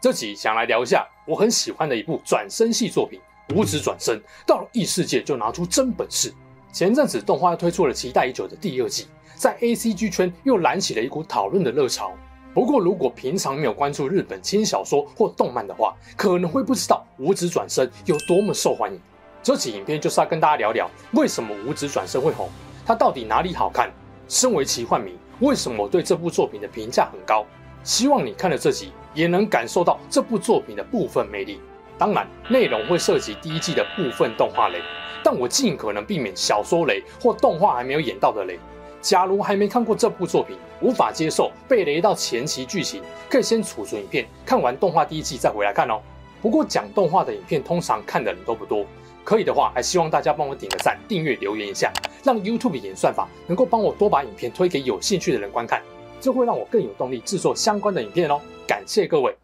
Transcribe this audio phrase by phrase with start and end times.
[0.00, 3.18] 这集想来聊一下我很喜欢的一部转生系作品
[3.56, 4.16] 《五指转生》，
[4.46, 6.32] 到了异世界就拿出真本事。
[6.72, 12.12] 前阵子动画又推出了期待已久的第二季，在 ACG 圈又燃起了一股讨论的热潮。
[12.54, 19.00] 不过，如果平常没有关注日本轻小说或动漫的话，可能会不知道《五指转生》有多么受欢迎。
[19.42, 22.48] 这期影片就是要跟大家聊聊为什么《五指转生》会红，
[22.86, 23.90] 它到底哪里好看？
[24.28, 27.44] 身为奇幻迷，为什么我对这部作品的评价很高？
[27.88, 28.92] 希望你看了这集。
[29.14, 31.58] 也能感受到这部作品的部分魅力。
[31.96, 34.80] 当然，内容会涉及第一季的部分动画雷，
[35.24, 38.60] 但我尽可能避免小说雷或动画还没有演到的雷。
[39.00, 46.00] 假如还没看过这部作品，无法接受被雷到前期剧情，可以先储存影片，看完动画第一季再回来看哦。
[46.40, 48.84] 不过讲动画的影片通常看的人都不多，
[49.24, 51.90] 可以的话，还希望大家帮我点个赞、订阅、留言一下，
[52.22, 55.82] 让 YouTube 演算法能够帮我多把影片推给有兴趣的人观看。
[56.20, 59.36] 这会让我更有动力制作相关的影片哦，感谢各位。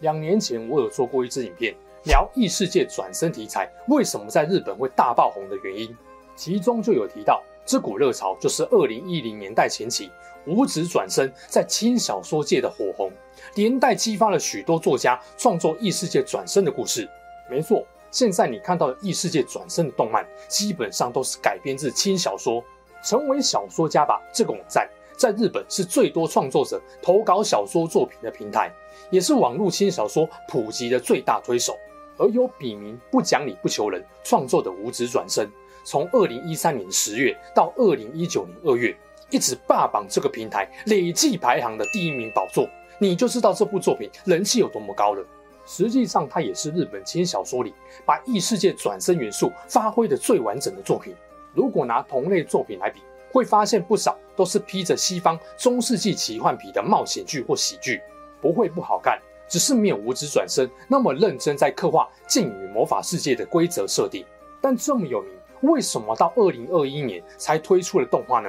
[0.00, 5.92] 两年前我有做过一支影片，聊异世界转生题材为什么在日本会大爆红的原因，
[6.36, 10.08] 其中就有提到这股热潮就是二零一零年代前期
[10.46, 13.10] 无职转生在轻小说界的火红，
[13.56, 17.08] 连带激发了许多作家创作异世界转生的故事。
[17.50, 22.62] 没错，现在你看到的异世界转生的动漫，基本上都是改编自轻小说。
[23.02, 28.72] 成为小说家吧，这个网站在日本是最多创作者投稿小说作品的平台，
[29.10, 31.76] 也是网络轻小说普及的最大推手。
[32.16, 35.46] 而由笔名不讲理不求人创作的《无职转生》，
[35.84, 38.96] 从二零一三年十月到二零一九年二月，
[39.30, 42.68] 一直霸榜这个平台累计排行的第一名宝座，
[42.98, 45.24] 你就知道这部作品人气有多么高了。
[45.64, 47.72] 实际上，它也是日本轻小说里
[48.04, 51.14] 把异世界转生元素发挥的最完整的作品。
[51.58, 53.00] 如果拿同类作品来比，
[53.32, 58.00] 会发现不少都是披着西方中世纪奇幻皮的冒险剧或喜剧，
[58.40, 64.24] 不会不好看，只是没有无职转身那么认真在刻画剑与魔法世界的规则设定。
[64.60, 65.32] 但这么有名，
[65.62, 68.48] 为什么到二零二一年才推出了动画呢？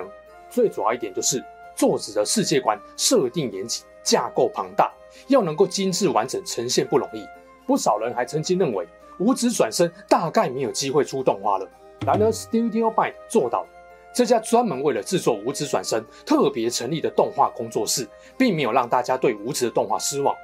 [0.52, 1.44] 最主要一点就是
[1.76, 4.94] 作者的世界观设定严谨，架构庞大，
[5.30, 7.26] 要能够精致完整呈现不容易。
[7.66, 8.88] 不少人还曾经认为
[9.18, 11.68] 无职转身大概没有机会出动画了。
[12.05, 13.67] 然而，Studio Byte 做到了。
[14.11, 20.35] 这家专门为了制作《无职转生》特别成立的动画工作室，并没有让大家对无职的动画失望。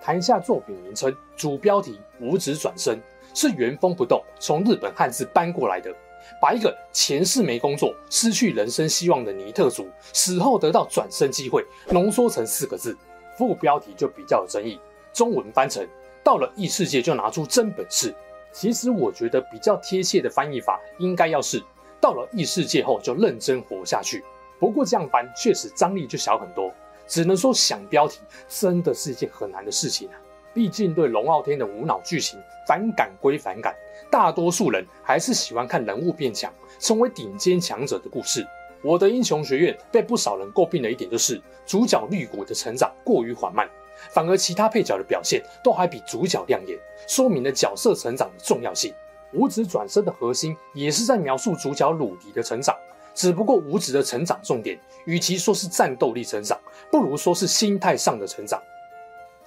[0.00, 2.96] 谈一下作品名称，主标题《无职转生》
[3.34, 5.92] 是原封不动从日本汉字搬过来的，
[6.40, 12.96] 把一个前世没工作、失去人生希望的尼特族死后得到转生机会，浓缩成四个字。
[13.36, 14.78] 副标题就比较有争议，
[15.12, 15.86] 中文翻成
[16.22, 18.14] “到了异世界就拿出真本事”。
[18.52, 21.62] 其实我觉得比较贴切的翻译法应该要是
[22.00, 24.22] 到了异世界后就认真活下去。
[24.60, 26.72] 不过这样翻确实张力就小很多，
[27.08, 30.14] 只能说想标题真的是一件很难的事情啊。
[30.54, 33.74] 毕竟对龙傲天的无脑剧情反感归反感，
[34.10, 38.46] 大多数人还是喜欢看人物变强，成为顶尖强者的故事。
[38.82, 43.66] 我的英雄学院被不少人诟病的一点就是主角绿谷的成长过于缓慢。
[44.10, 48.92] 反而其他配角的表现都还比主角亮眼，说明了角色成长的重要性。
[49.32, 52.76] 五指转身的核心也是在描述主角鲁迪的成长，
[53.14, 56.58] 只不过五指的成长重点，与其说是战斗力成长，
[56.90, 58.60] 不如说是心态上的成长。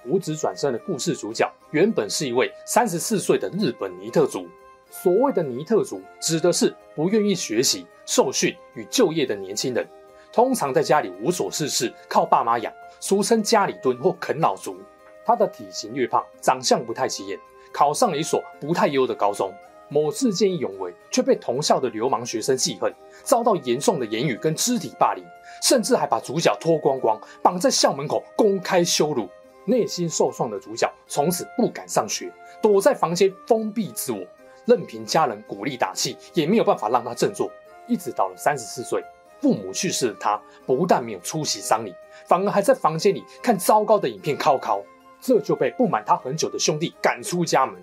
[0.04, 4.48] 五指转身的故事主角原本是一位三十四岁的日本尼特族，
[4.90, 9.86] 所谓的尼特族指的是不愿意学习、受训与就业的年轻人，
[10.32, 12.72] 通常在家里无所事事，靠爸妈养。
[13.08, 14.80] 俗称家里蹲或啃老族，
[15.24, 17.38] 他的体型略胖，长相不太起眼，
[17.72, 19.54] 考上了一所不太优的高中。
[19.88, 22.92] 某次见义勇为，却被同校的流氓学生记恨，
[23.22, 25.24] 遭到严重的言语跟肢体霸凌，
[25.62, 29.28] 甚至还把主角脱光光，绑在校门口公开羞辱。
[29.66, 34.18] 内心受创的主角从此不敢上学，躲在房间封闭自我，
[34.64, 37.48] 任凭家人鼓励打气，也没有办法让他振作。
[37.86, 39.00] 一直到了三十四岁。
[39.38, 41.94] 父母去世的他，不但没有出席丧礼，
[42.26, 44.82] 反而还在房间里看糟糕的影片，考考，
[45.20, 47.76] 这就被不满他很久的兄弟赶出家门，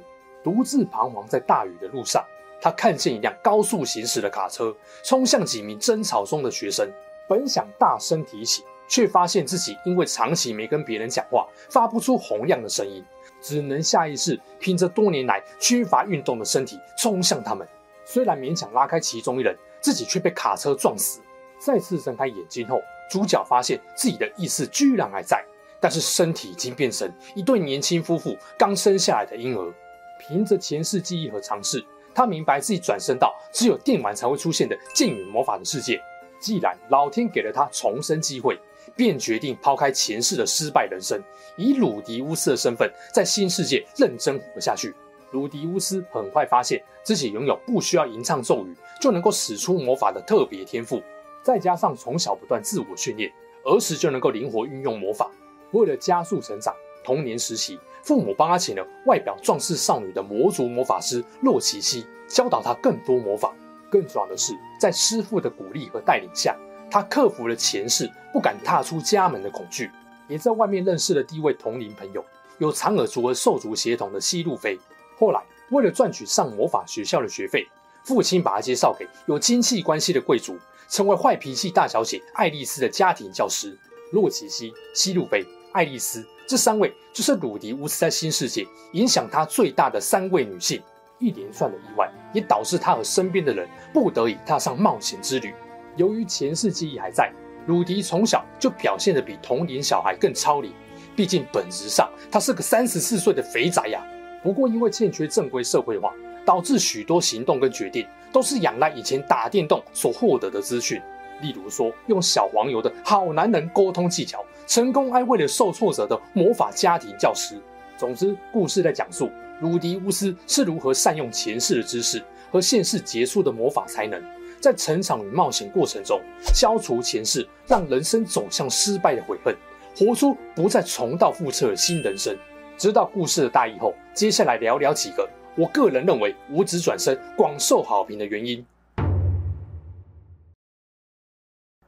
[0.43, 2.23] 独自彷徨在大雨的路上。
[2.61, 4.73] 他看见一辆高速行驶的卡车，
[5.03, 6.89] 冲向几名争吵中的学生，
[7.27, 13.03] 本想大声提起，却发现自己因为长期没跟别人讲话，发不出洪亮的声音，
[13.41, 17.67] 只能下意识凭着多年来缺乏运动的身体冲向他们。
[18.05, 21.19] 虽然勉强拉开其中一人，自己却被卡车撞死。
[21.59, 25.43] 再次睁开眼睛后，主角发现自己的意识居然还在，
[25.79, 29.73] 但是身体已经变成一对年轻夫妇刚生下来的婴儿。
[30.19, 31.83] 凭着前世记忆和尝试，
[32.15, 36.01] 他明白自己转生到只有电玩才会出现的剑与魔法的世界。
[36.39, 38.57] 既然老天给了他重生机会，
[38.95, 41.21] 便决定抛开前世的失败人生，
[41.57, 44.93] 以鲁迪乌斯的身份在新世界认真活下去。
[45.31, 51.01] 鲁迪乌斯很快发现自己拥有不需要吟唱咒语就能够使出魔法的特别天赋。
[51.43, 53.31] 再加上从小不断自我训练，
[53.65, 55.29] 儿时就能够灵活运用魔法。
[55.71, 56.73] 为了加速成长，
[57.03, 63.53] 童年时期父母帮他请了外表壮士少女的魔族魔法师洛奇西，教导他更多魔法。
[63.89, 66.57] 更重要的是，在师父的鼓励和带领下，
[66.89, 69.91] 他克服了前世不敢踏出家门的恐惧，
[70.27, 72.23] 也在外面认识了第一位同龄朋友，
[72.57, 74.79] 有长耳族和兽族血统的西路飞。
[75.17, 77.67] 后来，为了赚取上魔法学校的学费，
[78.03, 80.57] 父亲把他介绍给有亲戚关系的贵族。
[80.93, 83.75] 成为坏脾气大小姐爱丽丝的家庭教师，
[84.11, 90.79] 洛奇西、西路飞、爱丽丝这三位就是鲁迪乌斯在新世界影响他最大的三位女性。
[91.17, 95.51] 一连串的意外也导致他和身边的人不得已踏上冒险之旅。
[95.95, 97.31] 由于前世记忆还在，
[97.65, 100.71] 鲁迪从小就表现得比同龄小孩更超龄。
[101.15, 104.05] 毕竟本质上他是个三十四岁的肥宅呀。
[104.43, 106.13] 不过因为欠缺正规社会化，
[106.45, 108.05] 导致许多行动跟决定。
[108.33, 111.01] 都是仰赖以前打电动所获得的资讯，
[111.41, 117.55] 例如说用小黄油的好男人沟通技巧，成功安慰了受挫者的魔法家庭教师。
[117.95, 119.31] 总之，故事在讲述
[119.61, 122.21] 鲁迪乌斯是如何善用前世的知识
[122.51, 124.21] 和现世杰出的魔法才能，
[124.59, 126.19] 在成长与冒险过程中
[126.53, 129.55] 消除前世让人生走向失败的悔恨，
[129.95, 132.35] 活出不再重蹈覆辙的新人生。
[132.77, 135.29] 知道故事的大意后，接下来聊聊几个。
[135.55, 138.65] 我个人认为，无职转生广受好评的原因，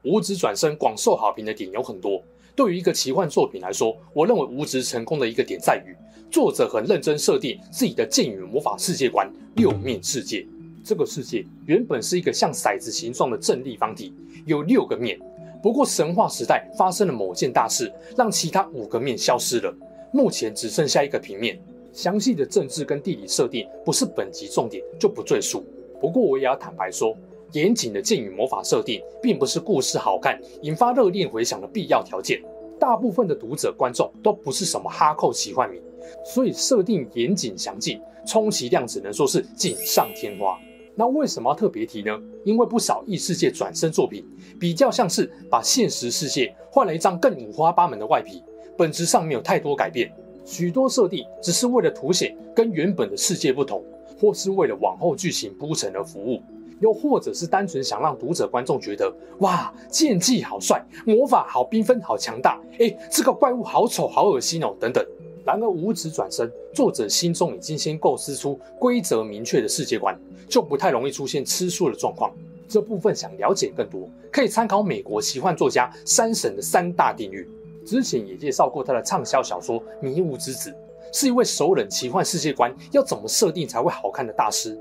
[0.03, 2.21] 无职转生广受好评的点有很多。
[2.55, 5.95] 对于一个奇幻作品来说，我认为无职成功的一个点在于，
[6.29, 9.27] 作者很认真设定自己的剑与魔法世界观——
[9.57, 10.45] 六面世界。
[10.83, 14.13] 这个世界原本是一个像骰子形状的正立方体，
[14.45, 15.19] 有六个面。
[15.63, 19.75] 不过神话时代发生了某件大事，让其他五个面消失了，
[20.13, 21.59] 目前只剩下一个平面。
[21.95, 25.63] 详细的政治跟地理设定不是本集重点，就不赘述。
[26.01, 27.15] 不过我也要坦白说，
[27.53, 32.43] 严谨的剑与魔法设定，并不是故事好看、引发热烈回响的必要条件。
[32.77, 35.79] 大部分的读者观众都不是什么哈扣奇幻迷，
[36.25, 40.59] 所以设定严谨详尽，充其量只能说是锦上添花。
[40.95, 42.11] 那为什么要特别提呢？
[42.43, 44.25] 因为不少异世界转生作品，
[44.59, 48.43] 比较像是把现实世界换了一张更五花八门的外皮，
[48.77, 50.13] 本质上没有太多改变。
[50.45, 53.83] 许多设定只是为了凸显跟原本的世界不同，
[54.19, 56.39] 或是为了往后剧情铺陈而服务，
[56.79, 65.03] 又或者是单纯想让读者观众觉得哇，剑技好帅，魔法好缤纷好强大，诶，这个怪物好丑好恶心哦，等等。
[65.43, 72.31] 然而无职转身，作者心中已经先构思出规则明确的世界观，就不太容易出现吃素的状况。
[72.67, 77.47] 这部分想了解更多，可以参考美国奇幻作家山神的三大定律。
[77.85, 80.71] 之前也介绍过他的畅销小说《迷雾之子》，
[81.13, 84.77] 是一位熟稔奇幻世界观要怎么设定才会好看的大师。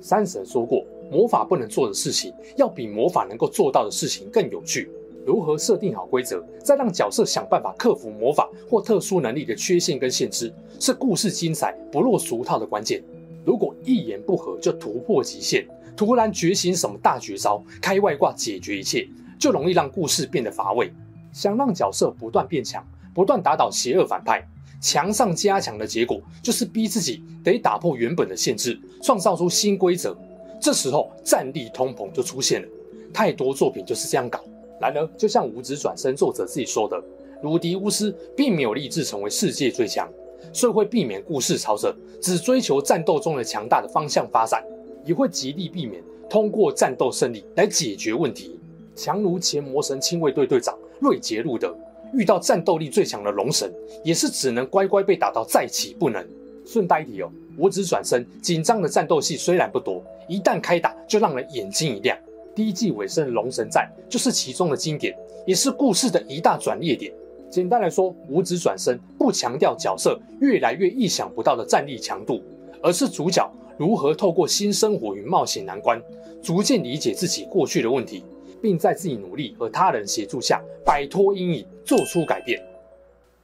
[0.00, 4.90] 三神说过，魔法不能做的事情，要比魔法能够做到的事情更有趣。
[5.24, 13.02] 如何设定好规则，再让角色想办法克服魔法或特殊能力的缺陷跟限制，是故事精彩不落俗套的关键。
[13.44, 15.66] 如果一言不合就突破极限，
[15.96, 19.06] 突然觉醒什么大绝招，开外挂解决一切，
[19.38, 20.92] 就容易让故事变得乏味。
[21.32, 24.46] 想让角色不断变强，不断打倒邪恶反派，
[24.80, 30.16] 强上加强的结果就是逼自己得打破原本的限制，创造出新规则。
[30.60, 32.68] 这时候战力通膨就出现了，
[33.12, 34.40] 太多作品就是这样搞。
[34.80, 37.00] 然而，就像无职转生作者自己说的，
[37.42, 40.08] 鲁迪乌斯并没有立志成为世界最强，
[40.52, 44.64] 所以会避免故事朝着只追求战斗中的强大的方向发展，
[45.04, 48.58] 也会极力避免通过战斗胜利来解决问题。
[48.94, 50.76] 强如前魔神亲卫队队长。
[51.00, 51.76] 瑞杰路德
[52.12, 56.26] 遇到战斗力最强的龙神，也是只能乖乖被打到再起不能。
[56.64, 62.16] 顺带一提哦，五指转身紧张的战斗戏虽然不多，一旦开打就让人眼睛一亮。
[62.54, 67.12] 第一季尾声的龙神战就是其中的经典，也是故事的一大转捩点。
[67.48, 72.42] 简单来说，五指转身不强调角色越来越意想不到的战力强度，
[72.82, 76.02] 而是主角如何透过新生活与冒险难关，
[76.42, 78.22] 逐渐理解自己过去的问题。
[78.62, 82.60] 并在自己努力和他人协助下摆脱阴影，做出改变。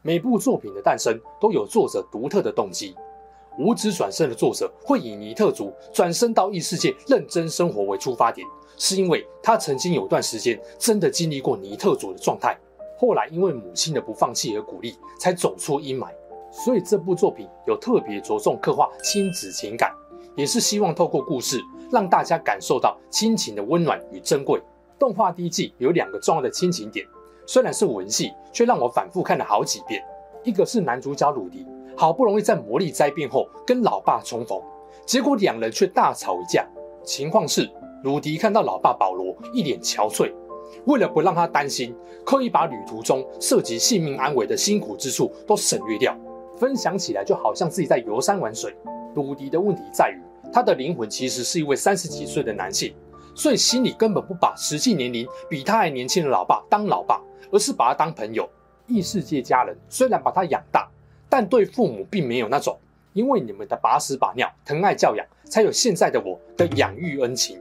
[0.02, 2.94] 每部作品的诞生都有作者独特的动机。
[3.56, 8.44] 无职转生的作者会以尼特族转生到异世界认真生活为出发点，
[8.76, 12.58] 是因为他曾经有段时间真的经历过尼特族的状态，
[12.98, 16.08] 后来因为母亲的不放弃和鼓励，才走出阴霾。
[16.50, 19.92] 所以这部作品有特别着重刻画亲子情感，
[20.36, 21.60] 也是希望透过故事
[21.92, 24.60] 让大家感受到亲情的温暖与珍贵。
[24.98, 27.06] 动画第一季有两个重要的亲情点，
[27.46, 30.02] 虽然是文戏，却让我反复看了好几遍。
[30.42, 31.66] 一个是男主角鲁迪。
[31.96, 34.60] 好不容易在魔力灾变后跟老爸重逢，
[35.06, 36.66] 结果两人却大吵一架。
[37.04, 37.70] 情况是，
[38.02, 40.32] 鲁迪看到老爸保罗一脸憔悴，
[40.86, 41.94] 为了不让他担心，
[42.26, 46.18] 刻意把旅途中涉及性命安危的辛苦之处都省略掉。
[46.58, 48.74] 分享起来就好像自己在游山玩水。
[49.14, 50.18] 鲁迪的问题在于，
[50.52, 52.92] 他的灵魂其实是一位三十几岁的男性，
[53.34, 58.48] 所以心里根本不把实际年龄比他还年轻的老爸当老爸，而是把他当朋友。
[58.86, 60.88] 异世界家人虽然把他养大。
[61.26, 62.78] 但对父母并没有那种，
[63.12, 67.60] 因为你们的把屎把尿、疼爱教养，才有现在的我的养育恩情，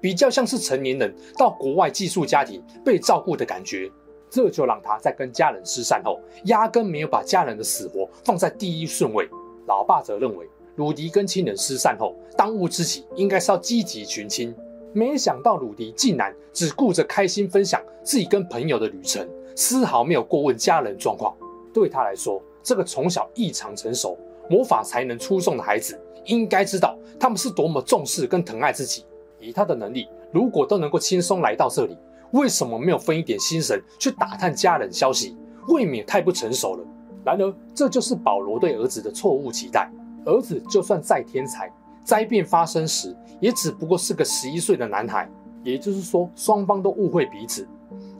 [0.00, 3.88] 比较像是成年人到国外寄宿家庭被照顾的感觉。
[4.28, 9.28] 这就让他在跟家人失散后，压根没有把家人的死活放在第一顺位。
[9.68, 14.52] 老爸则认为，鲁迪跟亲人失散后，当务之急应该是要积极寻亲。
[14.92, 21.34] 没想到鲁迪竟然只顾着开心分享自己跟朋友的旅程，丝毫没有过问家人状况。
[21.72, 24.18] 对他来说，这个从小异常成熟、
[24.50, 29.04] 魔法才能出众的孩子，应该知道他们是多么重视跟疼爱自己。
[29.40, 31.96] 以他的能力，如果都能够轻松来到这里，
[32.32, 35.36] 为什么没有分一点心神去打探家人消息？
[35.68, 36.84] 未免太不成熟了。
[37.24, 39.90] 然而，这就是保罗对儿子的错误期待。
[40.24, 41.72] 儿子就算再天才，
[42.04, 45.28] 灾变发生时，也只不过是个十一岁的男孩。
[45.64, 47.68] 也就是说，双方都误会彼此。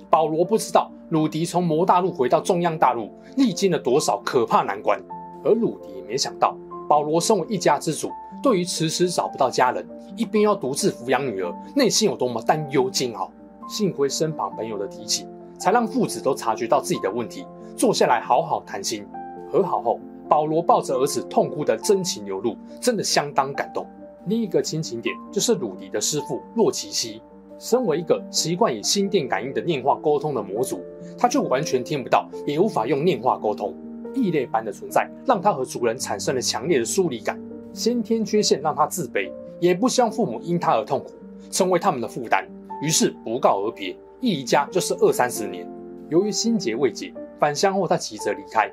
[0.09, 0.91] 保罗不知道。
[1.09, 4.99] 鲁迪从魔大陆回到中央大陆，历经了多少可怕难关，
[5.45, 6.57] 而鲁迪也没想到，
[6.89, 8.11] 保罗身为一家之主，
[8.43, 9.87] 对于迟迟找不到家人，
[10.17, 13.31] 一边要独自抚养女儿，内心有多么担忧煎熬。
[13.69, 15.27] 幸亏身旁朋友的提起，
[15.59, 17.45] 才让父子都察觉到自己的问题，
[17.77, 19.07] 坐下来好好谈心。
[19.51, 20.01] 和好后，
[20.33, 23.87] 保罗抱着儿子痛哭的真情流露，真的相当感动。
[24.25, 27.21] 另一个亲情点就是鲁迪的师父洛奇西。
[27.59, 30.81] 身为一个习惯以心电感应的念话沟通的魔族，
[31.19, 33.77] 他却完全听不到，也无法用念话沟通。
[34.15, 37.39] 异类般的存在，让他和族人产生了强烈的疏离感。
[37.75, 41.11] 先天缺陷让他自卑，也不希望父母因他而痛苦，
[41.51, 42.49] 成为他们的负担。
[42.81, 45.71] 于是不告而别，一离家就是二三十年。
[46.09, 48.73] 由于心结未解，返乡后他急着离开。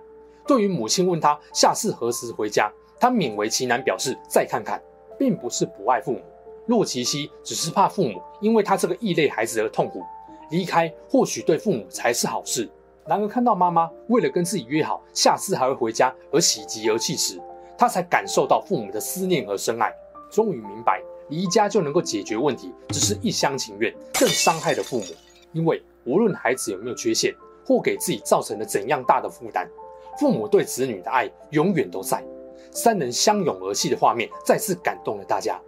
[0.50, 4.82] 对于母亲问他下次何时回家，他勉为其难表示再看看，
[5.16, 6.22] 并不是不爱父母。
[6.66, 10.02] 洛奇西只是怕父母因为他这个异类孩子而痛苦，
[10.50, 12.68] 离开或许对父母才是好事。
[13.06, 17.40] 然而看到妈妈为了跟自己约好下次还会回家而喜极而泣时，
[17.78, 19.94] 他才感受到父母的思念和深爱，
[20.32, 25.06] 终于明白离家就能够解决问题，只是一厢情愿，更伤害了父母。
[25.54, 27.32] 因为无论孩子有没有缺陷，
[27.64, 29.70] 或给自己造成了怎样大的负担，
[30.18, 32.24] 父母对子女的爱永远都在。
[32.72, 35.60] 三人相拥而泣的画面再次感动了大家。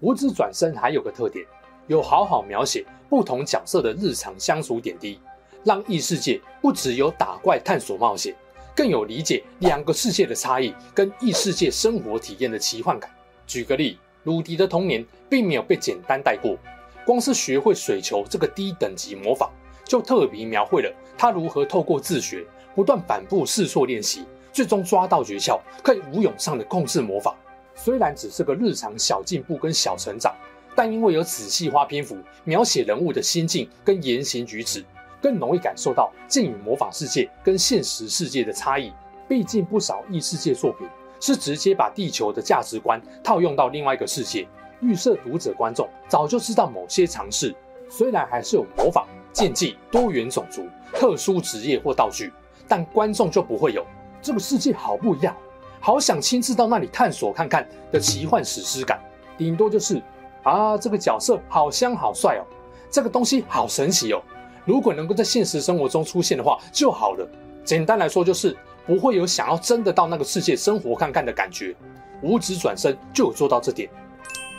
[0.00, 1.44] 无职转身还有个特点，
[1.86, 5.20] 有好好描写不同角色的日常相处点滴，
[5.64, 8.34] 让异世界不只有打怪探索冒险，
[8.74, 13.10] 更有理解两个世界的差异跟异世界生活体验的奇幻感。
[13.46, 16.56] 举个例，鲁迪的童年并没有被简单带过，
[17.04, 19.50] 光是学会水球这个低等级魔法，
[19.84, 27.36] 就特别描绘了他如何透过自学，不断反复试错练习，最终抓到诀窍，可以无勇上的控制魔法。
[27.74, 30.34] 虽然只是个日常小进步跟小成长，
[30.74, 34.84] 但因为有仔细花篇幅描写人物的心境跟言行举止，
[35.20, 38.92] 更容易感受到剑与魔法世界跟现实世界的差异。
[39.28, 40.86] 毕竟不少异世界作品
[41.18, 44.46] 是直接把地球的价值观套用到另外一个世界，
[44.80, 47.54] 预设读者观众早就知道某些常识。
[47.88, 52.32] 虽然还是有魔法、剑技、多元种族、特殊职业或道具，
[52.68, 53.84] 但观众就不会有
[54.22, 55.36] 这个世界好不一样。
[55.80, 58.98] 好想亲自到那里探索看看的奇幻史诗感，
[59.36, 60.00] 顶多就是
[60.44, 62.42] 啊，这个角色好香好帅哦，
[62.88, 64.22] 这个东西好神奇哦。
[64.64, 67.28] 如果能够在现实生活中出现的话就好了。
[67.64, 71.74] 简单来说就是不会有想要真的到那个世界生活看看的感觉。
[72.22, 73.90] 五指转身就有做到这点。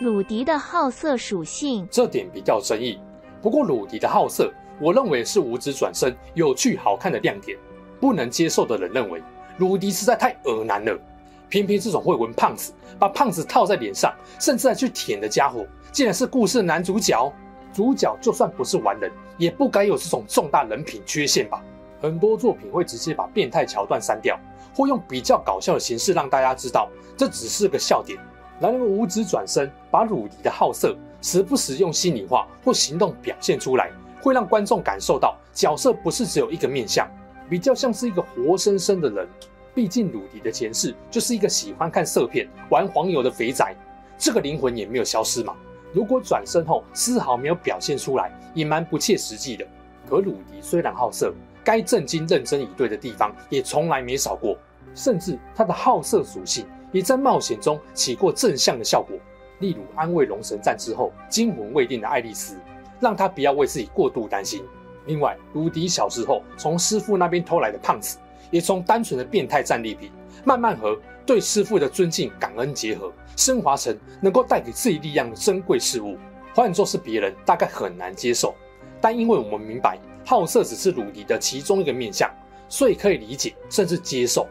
[0.01, 2.99] 鲁迪的好色属性，这点比较争议。
[3.41, 7.57] 不过鲁迪的好色，我认为是无职转身有趣好看的亮点。
[7.99, 9.23] 不能接受的人认为
[9.57, 10.99] 鲁迪实在太恶男了。
[11.47, 17.31] 偏偏这种会闻胖子，把胖子套在脸上，甚至还去舔的家伙，竟然是故事男主角。
[17.71, 21.63] 主角就算不是完人，也不该有这种重大人品缺陷吧？
[22.01, 24.39] 很多作品会直接把变态桥段删掉，
[24.75, 28.19] 或用比较搞笑的形式让大家知道这只是个笑点。
[28.59, 33.91] 然而无职转身把鲁迪的好色时不时用心里话或行动表现出来，
[34.25, 37.07] 会让观众感受到角色不是只有一个面相，
[37.47, 39.27] 比较像是一个活生生的人。
[39.75, 43.75] 毕竟鲁迪的前世就是一个喜欢看色片、玩黄油的肥宅，
[44.17, 45.55] 这个灵魂也没有消失嘛。
[45.93, 49.63] 如果转身后丝毫没有表现出来，也蛮不切实际的。
[50.09, 51.31] 可鲁迪虽然好色，
[51.63, 54.57] 该正经认真以对的地方也从来没少过，
[54.95, 59.15] 甚至他的好色属性也在冒险中起过正向的效果。
[59.59, 62.57] 例如安慰龙神战之后惊魂未定的爱丽丝，
[63.05, 64.63] 让他不要为自己过度担心。
[65.05, 68.17] 另外，鲁迪小时候从师傅那边偷来的胖子。
[68.51, 70.11] 也从单纯的变态战利品，
[70.45, 76.15] 慢慢和对师傅的尊敬、感恩结合，升华成能够带给自己力量的珍贵事物。
[76.53, 78.53] 换作是别人，大概很难接受。
[79.01, 82.29] 但因为我们明白，好色只是鲁迪的其中一个面相，
[82.69, 84.47] 所以可以理解，甚至接受。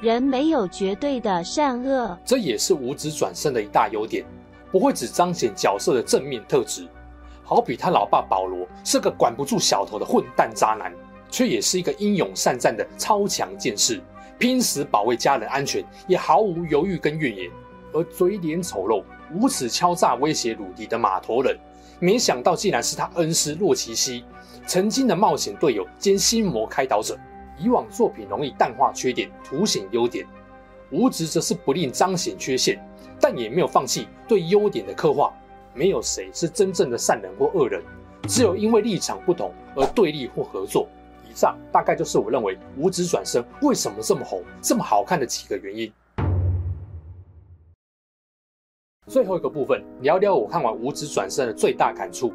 [0.00, 4.24] 人没有绝对的善恶，这也是五指转身的一大优点，
[4.70, 6.86] 不会只彰显角色的正面特质。
[7.42, 10.92] 好比他老爸保罗是个管不住小头的混蛋渣男。
[11.30, 13.98] 却也是一个英勇善战的超强剑士，
[14.38, 17.50] 拼死保卫家人安全，也毫无犹豫跟怨言。
[17.94, 19.02] 而嘴脸丑陋、
[19.34, 21.58] 无耻敲诈威胁鲁迪的马头人，
[22.00, 24.26] 没想到竟然是他恩师洛奇西，
[24.66, 27.18] 曾经的冒险队友兼心魔开导者。
[27.58, 30.26] 以往作品容易淡化缺点，凸显优点，
[30.90, 32.78] 无职则是不吝彰显缺陷，
[33.18, 35.32] 但也没有放弃对优点的刻画。
[35.74, 37.82] 没有谁是真正的善人或恶人，
[38.28, 40.88] 只有因为立场不同而对立或合作。
[41.28, 45.90] 以上大概就是我认为无职转生为什么这么红、这么好看的几个原因。
[49.06, 52.32] 最后一个部分，聊聊我看完无职转生的最大感触：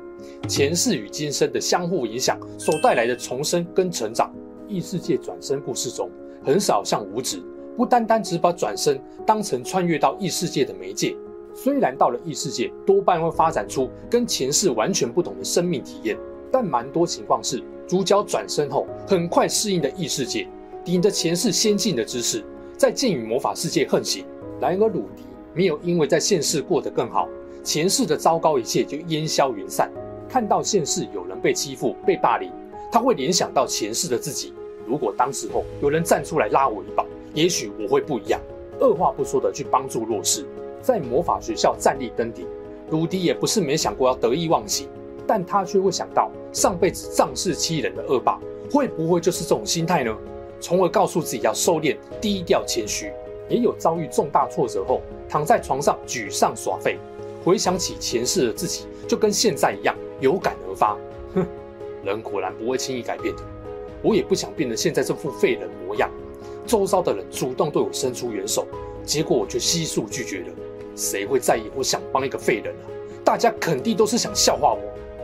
[0.50, 4.34] 前世与今生的相互影响所带来的重生跟成长。
[4.68, 6.12] 异世界转生故事中，
[6.44, 7.42] 很少像无职，
[7.78, 11.16] 不单单只把转生当成穿越到异世界的媒介。
[11.58, 16.16] 虽然到了异世界，多半会发展出跟前世完全不同的生命体验，
[16.52, 17.64] 但蛮多情况是。
[17.88, 20.48] 主角转身后，很快适应的异世界，
[20.86, 22.44] 顶着前世先进的知识，
[22.78, 24.24] 在剑与魔法世界横行。
[24.62, 25.24] 然而鲁迪
[25.56, 27.28] 没有因为在现世过得更好，
[27.64, 29.92] 前世的糟糕一切就烟消云散。
[30.30, 32.52] 看到现世有人被欺负、被霸凌，
[32.92, 34.54] 他会联想到前世的自己。
[34.86, 38.40] 如果当时候有人站出来拉我一把，也许我会不一样。
[38.80, 40.46] 二话不说的去帮助弱势，
[40.82, 42.48] 在魔法学校站立登顶。
[42.90, 44.88] 鲁迪也不是没想过要得意忘形。
[45.30, 48.40] 但他却会想到上辈子仗势欺人的恶霸，
[48.72, 50.16] 会不会就是这种心态呢？
[50.62, 53.12] 从而告诉自己要收敛、低调、谦虚。
[53.50, 56.98] 也有遭遇重大挫折后，躺在床上沮丧耍废，
[57.44, 60.98] 回想起前世的自己，就跟现在一样有感而发。
[61.34, 61.46] 哼，
[62.04, 63.42] 人果然不会轻易改变的。
[64.02, 66.10] 我也不想变得现在这副废人模样。
[66.66, 68.66] 周遭的人主动对我伸出援手，
[69.08, 70.54] 结果我却悉数拒绝了。
[70.96, 72.86] 谁会在意我想帮一个废人啊？
[73.24, 74.82] 大家肯定都是想笑话我。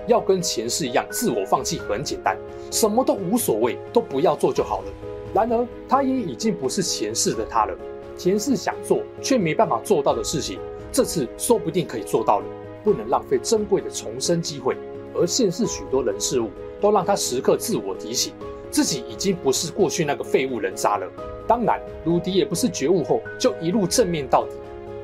[0.07, 2.37] 要跟前世一样自我放弃很简单，
[2.71, 4.85] 什么都无所谓，都不要做就好了。
[5.33, 7.75] 然而，他也已经不是前世的他了。
[8.17, 10.59] 前世想做却没办法做到的事情，
[10.91, 12.45] 这次说不定可以做到了。
[12.83, 14.77] 不能浪费珍贵的重生机会。
[15.15, 16.49] 而现世许多人事物
[16.81, 18.33] 都让他时刻自我提醒，
[18.69, 21.07] 自己已经不是过去那个废物人渣了。
[21.47, 24.55] 当然，鲁迪也不是觉悟后就一路正面到底，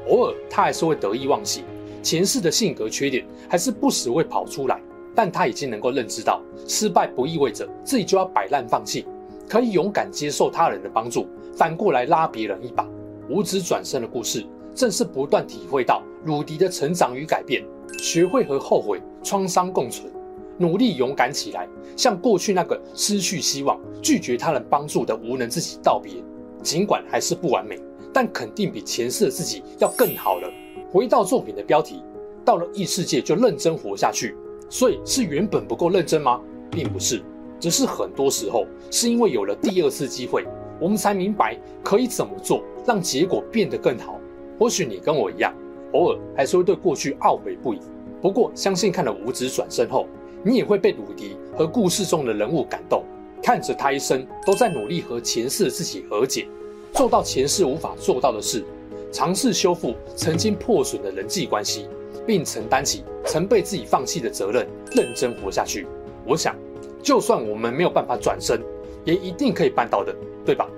[0.08, 1.64] 偶尔他还是会得意忘形，
[2.02, 4.82] 前世的性格缺点还是不时会跑出来。
[5.16, 9.06] 但他已经能够认知到，失败不意味着自己就要摆烂放弃，
[9.50, 12.88] 可以勇敢接受他人的帮助，反过来拉别人一把。
[13.28, 17.66] 五指转生的故事，正是不断体会到鲁迪的成长与改变，
[17.98, 20.10] 学会和后悔、创伤共存，
[20.58, 26.14] 努力勇敢起来，向过去那个失去希望、拒绝他人帮助的无能自己道别。
[26.62, 27.80] 尽管还是不完美，
[28.14, 30.50] 但肯定比前世的自己要更好了。
[30.92, 32.04] 回到作品的标题，
[32.44, 34.36] 到了异世界就认真活下去。
[34.70, 36.40] 所以是原本不够认真吗？
[36.70, 37.24] 并不是，
[37.60, 40.46] 只是很多时候是因为有了第二次机会，
[40.80, 44.20] 我们才明白可以怎么做，让结果变得更好。
[44.60, 45.54] 或许你跟我一样，
[45.94, 47.80] 偶尔还是会对过去懊悔不已。
[48.22, 50.06] 不过，相信看了无职转身后，
[50.44, 53.04] 你也会被鲁迪和故事中的人物感动，
[53.50, 56.48] 看着他一生都在努力和前世的自己和解，
[56.94, 58.64] 做到前世无法做到的事，
[59.12, 61.88] 尝试修复曾经破损的人际关系。
[62.28, 65.88] 并承担起曾被自己放弃的责任，认真活下去。
[66.28, 66.56] 我想，
[67.02, 68.62] 就算我们没有办法转身，
[69.04, 70.70] 也一定可以办到的，对吧？